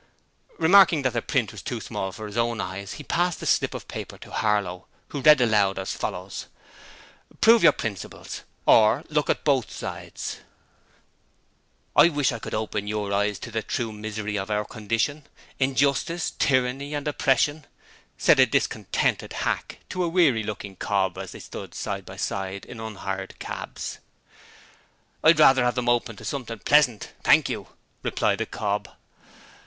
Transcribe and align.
Remarking 0.57 1.03
that 1.03 1.13
the 1.13 1.21
print 1.21 1.51
was 1.51 1.61
too 1.61 1.79
small 1.79 2.11
for 2.11 2.25
his 2.25 2.35
own 2.35 2.59
eyes, 2.59 2.93
he 2.93 3.03
passed 3.03 3.39
the 3.39 3.45
slip 3.45 3.75
of 3.75 3.87
paper 3.87 4.17
to 4.17 4.31
Harlow, 4.31 4.87
who 5.09 5.21
read 5.21 5.39
aloud 5.39 5.77
as 5.77 5.93
follows: 5.93 6.47
PROVE 7.39 7.61
YOUR 7.61 7.71
PRINCIPLES: 7.71 8.41
OR, 8.65 9.03
LOOK 9.09 9.29
AT 9.29 9.43
BOTH 9.43 9.71
SIDES 9.71 10.39
'I 11.95 12.09
wish 12.09 12.31
I 12.31 12.39
could 12.39 12.55
open 12.55 12.87
your 12.87 13.13
eyes 13.13 13.37
to 13.37 13.51
the 13.51 13.61
true 13.61 13.91
misery 13.93 14.37
of 14.39 14.49
our 14.49 14.65
condition: 14.65 15.27
injustice, 15.59 16.31
tyranny 16.31 16.95
and 16.95 17.07
oppression!' 17.07 17.65
said 18.17 18.39
a 18.39 18.47
discontented 18.47 19.33
hack 19.33 19.81
to 19.89 20.03
a 20.03 20.09
weary 20.09 20.41
looking 20.41 20.77
cob 20.77 21.15
as 21.19 21.31
they 21.33 21.39
stood 21.39 21.75
side 21.75 22.07
by 22.07 22.15
side 22.17 22.65
in 22.65 22.79
unhired 22.79 23.37
cabs. 23.37 23.99
'I'd 25.23 25.39
rather 25.39 25.63
have 25.63 25.75
them 25.75 25.87
opened 25.89 26.17
to 26.17 26.25
something 26.25 26.57
pleasant, 26.57 27.13
thank 27.23 27.49
you,' 27.49 27.67
replied 28.01 28.39
the 28.39 28.47
cob. 28.47 28.89